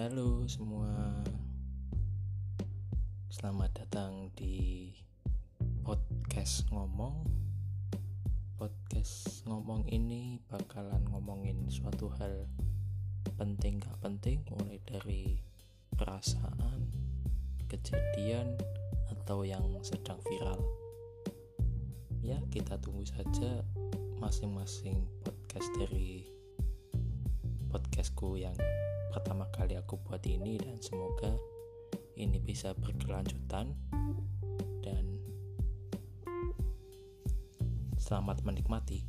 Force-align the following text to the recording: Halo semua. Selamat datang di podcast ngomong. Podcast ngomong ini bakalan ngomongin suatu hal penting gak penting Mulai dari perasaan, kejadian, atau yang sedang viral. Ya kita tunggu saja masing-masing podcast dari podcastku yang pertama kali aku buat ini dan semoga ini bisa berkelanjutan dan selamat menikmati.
Halo 0.00 0.48
semua. 0.48 1.20
Selamat 3.28 3.84
datang 3.84 4.32
di 4.32 4.88
podcast 5.84 6.64
ngomong. 6.72 7.28
Podcast 8.56 9.44
ngomong 9.44 9.84
ini 9.92 10.40
bakalan 10.48 11.04
ngomongin 11.04 11.68
suatu 11.68 12.08
hal 12.16 12.48
penting 13.36 13.76
gak 13.76 13.92
penting 14.00 14.40
Mulai 14.48 14.80
dari 14.88 15.36
perasaan, 15.92 16.80
kejadian, 17.68 18.56
atau 19.12 19.44
yang 19.44 19.68
sedang 19.84 20.16
viral. 20.24 20.64
Ya 22.24 22.40
kita 22.48 22.80
tunggu 22.80 23.04
saja 23.04 23.68
masing-masing 24.16 25.04
podcast 25.20 25.68
dari 25.76 26.24
podcastku 27.68 28.40
yang 28.40 28.56
pertama 29.10 29.50
kali 29.50 29.74
aku 29.74 29.98
buat 30.06 30.22
ini 30.22 30.54
dan 30.62 30.78
semoga 30.78 31.34
ini 32.14 32.38
bisa 32.38 32.70
berkelanjutan 32.78 33.74
dan 34.86 35.04
selamat 37.98 38.46
menikmati. 38.46 39.02